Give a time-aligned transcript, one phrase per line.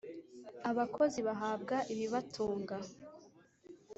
[0.69, 2.75] Abakozi bahabwa ibibatunga.